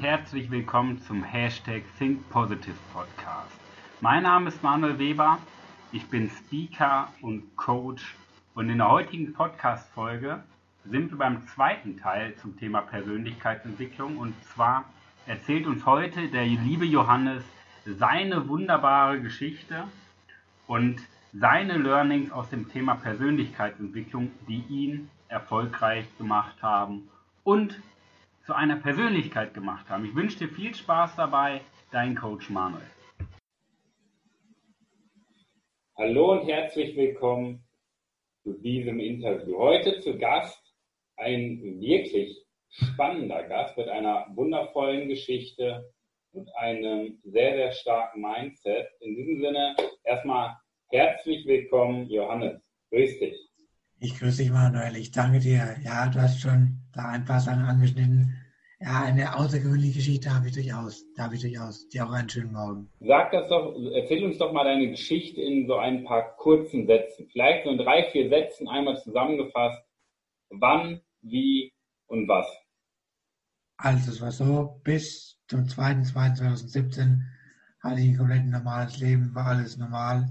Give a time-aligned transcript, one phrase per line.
[0.00, 3.56] herzlich willkommen zum Hashtag Think Positive Podcast.
[4.00, 5.38] Mein Name ist Manuel Weber,
[5.92, 8.16] ich bin Speaker und Coach
[8.54, 10.42] und in der heutigen Podcast-Folge
[10.84, 14.84] sind wir beim zweiten Teil zum Thema Persönlichkeitsentwicklung und zwar
[15.26, 17.44] erzählt uns heute der liebe Johannes
[17.84, 19.84] seine wunderbare Geschichte
[20.66, 21.00] und
[21.32, 27.08] seine Learnings aus dem Thema Persönlichkeitsentwicklung, die ihn erfolgreich gemacht haben
[27.42, 27.80] und
[28.44, 30.04] zu einer Persönlichkeit gemacht haben.
[30.04, 32.84] Ich wünsche dir viel Spaß dabei, dein Coach Manuel.
[35.96, 37.64] Hallo und herzlich willkommen
[38.42, 39.58] zu diesem Interview.
[39.58, 40.60] Heute zu Gast
[41.16, 45.90] ein wirklich spannender Gast mit einer wundervollen Geschichte
[46.32, 48.88] und einem sehr, sehr starken Mindset.
[49.00, 50.56] In diesem Sinne erstmal
[50.90, 52.60] herzlich willkommen, Johannes.
[52.90, 53.43] Grüß dich.
[54.04, 54.96] Ich grüße dich, Manuel.
[54.96, 55.76] Ich danke dir.
[55.82, 58.36] Ja, du hast schon da ein paar Sachen angeschnitten.
[58.78, 61.06] Ja, eine außergewöhnliche Geschichte habe ich durchaus.
[61.16, 61.88] Da habe ich durchaus.
[61.88, 62.90] Dir auch einen schönen Morgen.
[63.00, 67.28] Sag das doch, erzähl uns doch mal deine Geschichte in so ein paar kurzen Sätzen.
[67.32, 69.82] Vielleicht so in drei, vier Sätzen einmal zusammengefasst.
[70.50, 71.72] Wann, wie
[72.06, 72.46] und was?
[73.78, 77.20] Also, es war so, bis zum 2.2.2017
[77.82, 80.28] hatte ich ein komplett normales Leben, war alles normal.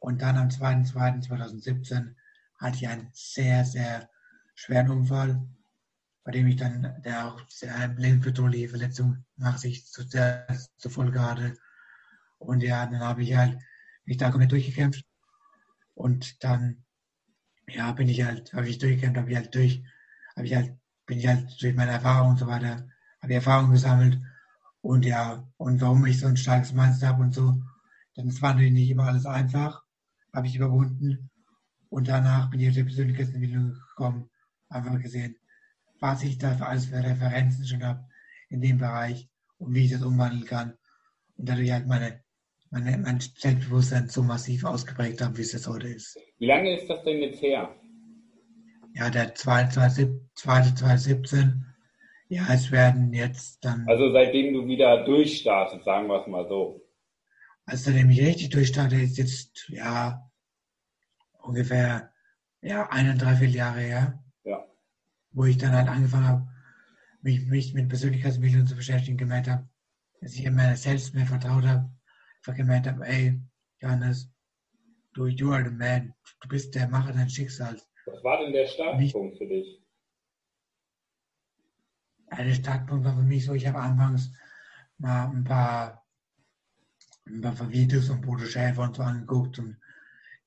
[0.00, 2.14] Und dann am 2.2.2017
[2.58, 4.08] hatte ich einen sehr, sehr
[4.54, 5.46] schweren Unfall,
[6.24, 10.46] bei dem ich dann, der auch sehr lebensbedrohliche Verletzung nach sich zu, der,
[10.76, 11.56] zur Folge hatte.
[12.38, 13.58] Und ja, dann habe ich halt
[14.04, 15.04] mich da komplett durchgekämpft.
[15.94, 16.84] Und dann,
[17.68, 19.84] ja, bin ich halt, habe ich durchgekämpft, habe ich halt durch,
[20.34, 22.88] habe ich halt, bin ich halt durch meine Erfahrung und so weiter,
[23.20, 24.20] habe ich Erfahrung gesammelt.
[24.80, 27.60] Und ja, und warum ich so ein starkes Mindset habe und so,
[28.14, 29.82] dann ist natürlich nicht immer alles einfach,
[30.32, 31.30] habe ich überwunden.
[31.96, 34.28] Und danach bin ich auf die Persönlichkeitsentwicklung gekommen,
[34.68, 35.38] einfach gesehen,
[35.98, 38.04] was ich da für alles für Referenzen schon habe
[38.50, 40.76] in dem Bereich und wie ich das umwandeln kann.
[41.38, 42.22] Und dadurch halt meine,
[42.68, 46.18] meine, mein Selbstbewusstsein so massiv ausgeprägt habe, wie es jetzt heute ist.
[46.36, 47.74] Wie lange ist das denn jetzt her?
[48.92, 51.64] Ja, der 2017.
[52.28, 53.88] Ja, es werden jetzt dann.
[53.88, 56.86] Also seitdem du wieder durchstartest, sagen wir es mal so.
[57.64, 60.25] Also seitdem ich richtig durchstarte, ist jetzt ja
[61.46, 62.12] ungefähr
[62.60, 64.24] ja, eineinhalb Jahre her.
[64.44, 64.66] Ja.
[65.32, 66.48] Wo ich dann halt angefangen habe,
[67.22, 69.68] mich, mich mit Persönlichkeitsentwicklung zu beschäftigen, gemerkt habe,
[70.20, 71.90] dass ich mir selbst mehr vertraut habe,
[72.38, 73.40] einfach gemerkt habe, ey,
[73.80, 74.30] Johannes,
[75.12, 77.88] du, you are the man, du bist der Macher deines Schicksals.
[78.06, 79.82] Was war denn der Startpunkt Nicht, für dich?
[82.30, 84.32] Ja, der Startpunkt war für mich so, ich habe anfangs
[84.98, 86.04] mal ein paar,
[87.26, 89.76] ein paar Videos von Bodo Schäfer und so angeguckt und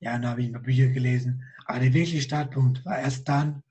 [0.00, 1.44] ja, dann habe ich paar Bücher gelesen.
[1.66, 3.62] Aber der wirkliche Startpunkt war erst dann,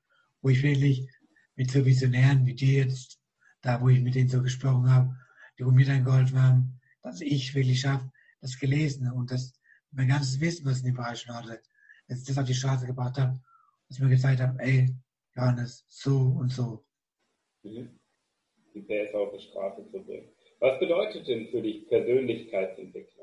[0.42, 1.08] wo ich wirklich
[1.56, 3.20] mit so Visionären wie dir jetzt,
[3.62, 5.16] da wo ich mit denen so gesprochen habe,
[5.58, 9.54] die mir dann geholfen haben, dass ich wirklich schaffe, das gelesen und das
[9.92, 11.62] mein ganzes Wissen, was in dem Bereich schon hatte,
[12.08, 13.40] dass ich das auf die Straße gebracht habe,
[13.88, 14.96] dass ich mir gesagt habe, ey,
[15.36, 16.86] Johannes, so und so.
[17.64, 18.00] Mhm.
[18.74, 20.30] Die auf die Straße zu bringen.
[20.60, 23.19] Was bedeutet denn für dich Persönlichkeitsentwicklung?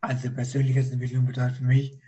[0.00, 2.00] Also Persönlichkeitsentwicklung bedeutet für mich,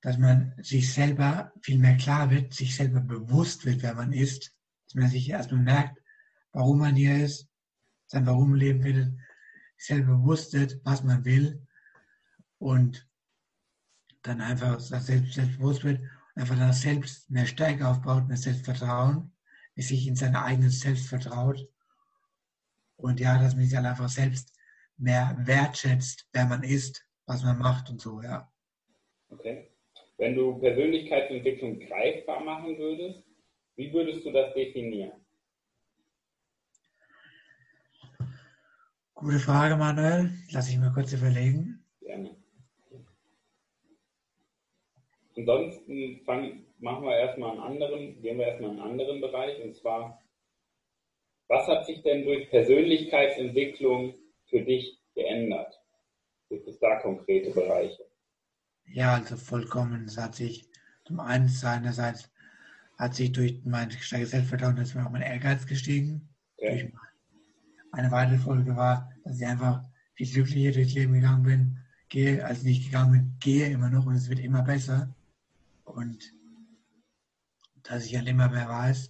[0.00, 4.54] dass man sich selber viel mehr klar wird, sich selber bewusst wird, wer man ist,
[4.84, 5.98] dass man sich erstmal merkt,
[6.52, 7.48] warum man hier ist,
[8.06, 9.14] sein Warum Leben findet,
[9.76, 11.66] sich selber bewusst wird, was man will
[12.58, 13.08] und
[14.22, 19.32] dann einfach selbst, selbstbewusst wird und einfach dann selbst mehr Stärke aufbaut, mehr Selbstvertrauen,
[19.76, 21.68] sich in seine eigenen Selbst vertraut
[22.96, 24.52] und ja, dass man sich halt einfach selbst
[24.96, 28.50] mehr wertschätzt, wer man ist, was man macht und so, ja.
[29.30, 29.70] Okay.
[30.16, 33.24] Wenn du Persönlichkeitsentwicklung greifbar machen würdest,
[33.76, 35.12] wie würdest du das definieren?
[39.14, 40.30] Gute Frage, Manuel.
[40.50, 41.84] Lass ich mal kurz überlegen.
[42.00, 42.36] Gerne.
[45.36, 49.74] Ansonsten fang, machen wir erstmal einen anderen, gehen wir erstmal in einen anderen Bereich und
[49.74, 50.22] zwar,
[51.48, 54.14] was hat sich denn durch Persönlichkeitsentwicklung
[54.46, 55.83] für dich geändert?
[56.54, 58.04] Gibt es da konkrete Bereiche?
[58.86, 60.04] Ja, also vollkommen.
[60.04, 60.68] Es hat sich
[61.04, 62.30] zum einen seinerseits
[62.96, 66.28] hat sich durch mein starkes Selbstvertrauen ist mir auch mein Ehrgeiz gestiegen.
[66.56, 66.92] Okay.
[67.90, 69.82] Eine weitere Folge war, dass ich einfach
[70.14, 71.78] viel glücklicher durchs Leben gegangen bin,
[72.08, 75.12] gehe, als nicht gegangen bin, gehe immer noch und es wird immer besser.
[75.82, 76.32] Und
[77.82, 79.08] dass ich halt immer mehr weiß,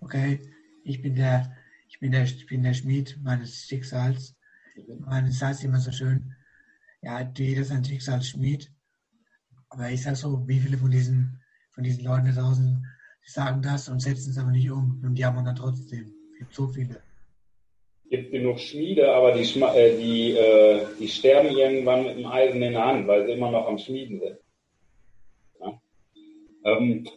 [0.00, 0.40] okay,
[0.82, 1.54] ich bin der,
[1.88, 4.34] ich bin der, ich bin der Schmied meines Schicksals.
[5.00, 6.25] Man sagt immer so schön,
[7.06, 8.68] ja, jeder sein Schicksal Schmied.
[9.68, 12.84] Aber ich sage so, wie viele von diesen, von diesen Leuten da draußen,
[13.24, 16.12] sagen das und setzen es aber nicht um und die haben dann trotzdem.
[16.32, 17.00] Es gibt so viele.
[18.10, 22.72] gibt genug Schmiede, aber die, äh, die, äh, die sterben irgendwann mit dem Eisen in
[22.72, 24.38] der Hand, weil sie immer noch am Schmieden sind.
[25.60, 25.80] Ja?
[26.64, 27.08] Ähm,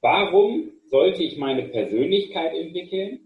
[0.00, 3.20] warum sollte ich meine Persönlichkeit entwickeln,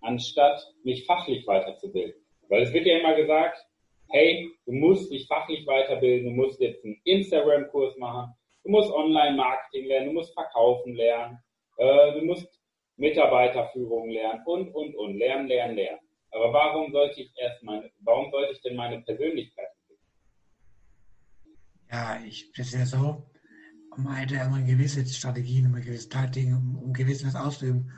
[0.00, 2.14] anstatt mich fachlich weiterzubilden?
[2.48, 3.67] Weil es wird ja immer gesagt,
[4.10, 8.32] hey, du musst dich fachlich weiterbilden, du musst jetzt einen Instagram-Kurs machen,
[8.64, 11.38] du musst Online-Marketing lernen, du musst verkaufen lernen,
[11.76, 12.46] äh, du musst
[12.96, 16.00] Mitarbeiterführung lernen und, und, und, lernen, lernen, lernen.
[16.30, 20.12] Aber warum sollte ich erst meine, warum sollte ich denn meine Persönlichkeit entwickeln?
[21.90, 23.26] Ja, ich, das ist ja so,
[23.96, 27.90] um um eine gewisse Strategien, um gewisse Taktik, um, um gewisses auszuüben,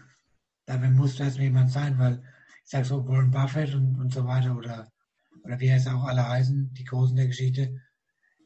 [0.67, 2.23] dafür muss das jemand sein, weil
[2.65, 4.91] ich sage so, Warren Buffett und, und so weiter oder,
[5.43, 7.81] oder wie es auch alle heißen, die Großen der Geschichte,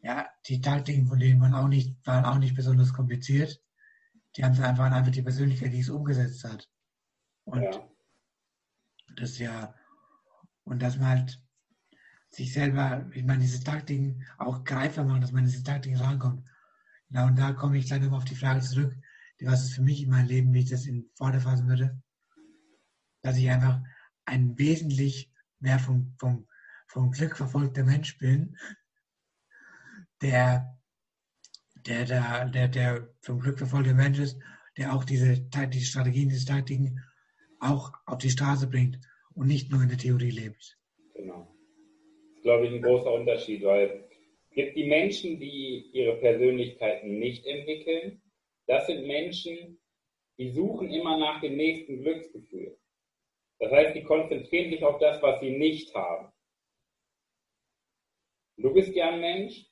[0.03, 3.65] ja, die Taktiken von denen waren auch nicht, waren auch nicht besonders kompliziert
[4.37, 6.69] die haben einfach, einfach die Persönlichkeit, die es umgesetzt hat.
[7.45, 7.89] Und ja.
[9.17, 9.75] das ja,
[10.65, 11.41] und dass man halt
[12.31, 16.45] sich selber, ich meine, diese Taktiken auch greifbar machen, dass man diese Taktiken rankommt.
[17.09, 18.97] Genau, und da komme ich gleich nochmal auf die Frage zurück,
[19.41, 22.01] was ist für mich in meinem Leben, wie ich das in Vorder fassen würde,
[23.21, 23.83] dass ich einfach
[24.25, 25.31] ein wesentlich
[25.61, 26.49] mehr vom, vom,
[26.95, 28.57] vom Glück verfolgter Mensch bin,
[30.23, 30.75] der
[31.87, 34.39] der, der, der, der vom Glück verfolgte Mensch ist,
[34.79, 37.01] der auch diese, diese Strategien, diese Taktiken
[37.61, 38.99] auch auf die Straße bringt
[39.35, 40.79] und nicht nur in der Theorie lebt.
[41.15, 41.49] Genau.
[42.29, 44.05] Das ist, glaube ich, ein großer Unterschied, weil
[44.49, 48.23] es gibt die Menschen, die ihre Persönlichkeiten nicht entwickeln.
[48.67, 49.79] Das sind Menschen,
[50.39, 52.79] die suchen immer nach dem nächsten Glücksgefühl.
[53.59, 56.34] Das heißt, die konzentrieren sich auf das, was sie nicht haben.
[58.57, 59.67] Du bist ja ein Mensch,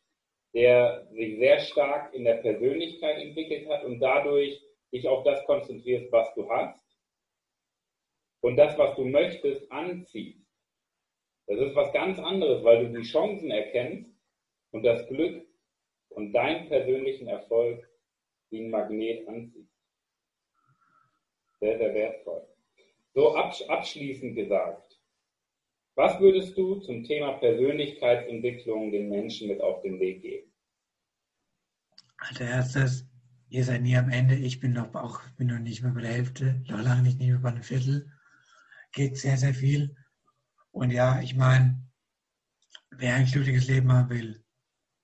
[0.54, 4.60] der sich sehr stark in der Persönlichkeit entwickelt hat und dadurch
[4.92, 6.82] dich auf das konzentrierst, was du hast
[8.40, 10.46] und das, was du möchtest, anziehst.
[11.46, 14.10] Das ist was ganz anderes, weil du die Chancen erkennst
[14.72, 15.46] und das Glück
[16.10, 17.88] und deinen persönlichen Erfolg
[18.50, 19.72] wie ein Magnet anziehst.
[21.60, 22.46] Sehr, sehr wertvoll.
[23.14, 24.91] So abschließend gesagt,
[25.94, 30.52] was würdest du zum Thema Persönlichkeitsentwicklung den Menschen mit auf den Weg geben?
[32.16, 33.06] Als erstes,
[33.48, 34.36] ihr seid nie am Ende.
[34.36, 37.38] Ich bin noch auch, bin noch nicht mehr bei der Hälfte, noch lange nicht, mehr
[37.38, 38.10] bei einem Viertel.
[38.92, 39.94] Geht sehr, sehr viel.
[40.70, 41.82] Und ja, ich meine,
[42.90, 44.44] wer ein glückliches Leben haben will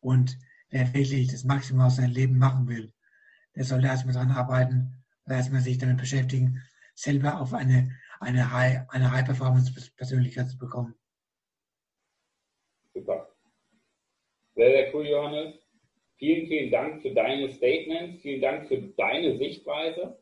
[0.00, 0.38] und
[0.70, 2.92] wer wirklich das Maximum aus seinem Leben machen will,
[3.56, 6.62] der sollte erstmal daran arbeiten, erstmal sich damit beschäftigen,
[6.94, 7.90] selber auf eine
[8.20, 10.94] eine High, eine High-Performance-Persönlichkeit zu bekommen.
[12.94, 13.28] Super.
[14.54, 15.54] Sehr, sehr cool, Johannes.
[16.16, 18.22] Vielen, vielen Dank für deine Statements.
[18.22, 20.20] Vielen Dank für deine Sichtweise.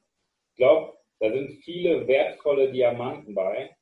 [0.50, 3.74] Ich glaube, da sind viele wertvolle Diamanten bei.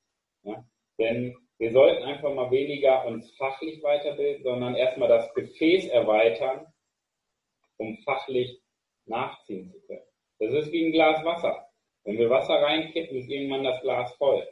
[0.43, 0.64] Ja?
[0.99, 6.67] Denn wir sollten einfach mal weniger uns fachlich weiterbilden, sondern erstmal das Gefäß erweitern,
[7.76, 8.62] um fachlich
[9.06, 10.06] nachziehen zu können.
[10.38, 11.69] Das ist wie ein Glas Wasser.
[12.05, 14.46] Wenn wir Wasser reinkippen, ist irgendwann das Glas voll.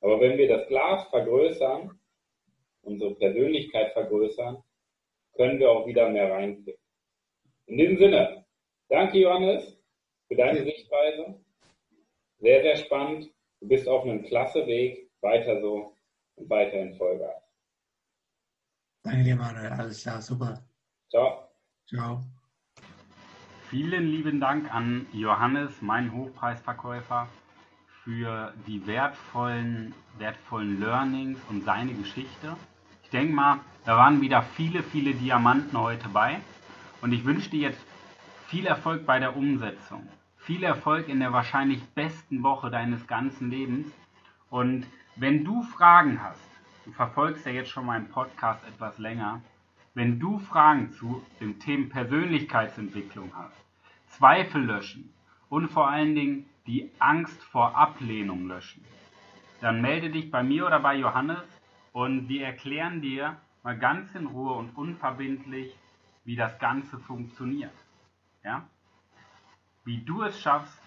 [0.00, 1.98] Aber wenn wir das Glas vergrößern,
[2.82, 4.62] unsere Persönlichkeit vergrößern,
[5.34, 6.82] können wir auch wieder mehr reinkippen.
[7.66, 8.44] In diesem Sinne,
[8.88, 9.78] danke Johannes
[10.28, 11.40] für deine Sichtweise.
[12.38, 13.30] Sehr, sehr spannend.
[13.60, 15.10] Du bist auf einem klasse Weg.
[15.22, 15.96] Weiter so
[16.34, 17.42] und weiterhin Vollgas.
[19.02, 19.72] Danke dir, Manuel.
[19.72, 20.62] Alles klar, super.
[21.08, 21.48] Ciao.
[21.86, 22.33] Ciao.
[23.74, 27.26] Vielen lieben Dank an Johannes, meinen Hochpreisverkäufer,
[28.04, 32.56] für die wertvollen, wertvollen Learnings und seine Geschichte.
[33.02, 36.40] Ich denke mal, da waren wieder viele, viele Diamanten heute bei.
[37.02, 37.84] Und ich wünsche dir jetzt
[38.46, 40.06] viel Erfolg bei der Umsetzung.
[40.36, 43.88] Viel Erfolg in der wahrscheinlich besten Woche deines ganzen Lebens.
[44.50, 46.48] Und wenn du Fragen hast,
[46.84, 49.42] du verfolgst ja jetzt schon meinen Podcast etwas länger,
[49.94, 53.63] wenn du Fragen zu dem Thema Persönlichkeitsentwicklung hast,
[54.16, 55.12] Zweifel löschen
[55.48, 58.84] und vor allen Dingen die Angst vor Ablehnung löschen,
[59.60, 61.42] dann melde dich bei mir oder bei Johannes
[61.92, 65.74] und wir erklären dir mal ganz in Ruhe und unverbindlich,
[66.24, 67.74] wie das Ganze funktioniert.
[68.42, 68.66] Ja?
[69.84, 70.80] Wie du es schaffst,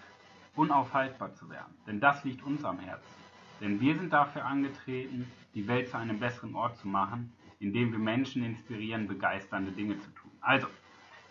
[0.56, 1.74] unaufhaltbar zu werden.
[1.86, 3.14] Denn das liegt uns am Herzen.
[3.60, 7.98] Denn wir sind dafür angetreten, die Welt zu einem besseren Ort zu machen indem wir
[7.98, 10.30] Menschen inspirieren, begeisternde Dinge zu tun.
[10.40, 10.66] Also,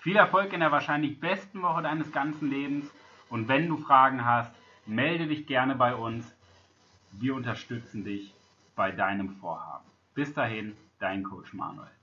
[0.08, 2.90] viel Erfolg in der wahrscheinlich besten Woche deines ganzen Lebens
[3.28, 6.34] und wenn du Fragen hast, melde dich gerne bei uns.
[7.12, 8.34] Wir unterstützen dich
[8.74, 9.84] bei deinem Vorhaben.
[10.16, 11.97] Bis dahin, dein Coach Manuel.